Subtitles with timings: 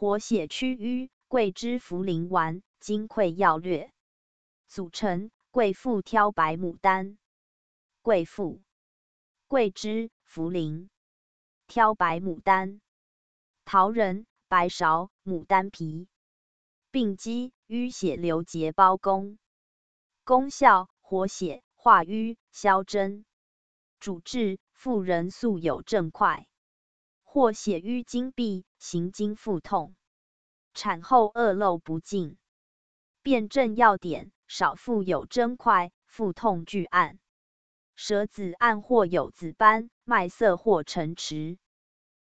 [0.00, 2.62] 活血祛瘀，桂枝茯苓丸。
[2.78, 3.92] 金匮要略。
[4.68, 7.18] 组成：桂附挑白牡丹。
[8.00, 8.60] 桂附：
[9.48, 10.88] 桂枝、茯苓。
[11.66, 12.80] 挑白牡丹。
[13.64, 16.06] 桃仁、白芍、牡丹皮。
[16.92, 19.36] 病机：淤血流结胞功。
[20.22, 23.24] 功效：活血化瘀、消瘀。
[23.98, 26.46] 主治：妇人素有症块，
[27.38, 29.94] 或血瘀经闭、行经腹痛，
[30.74, 32.36] 产后恶露不尽。
[33.22, 37.20] 辨证要点：少腹有征块，腹痛拒按，
[37.94, 41.58] 舌紫暗或有紫斑，脉涩或沉迟。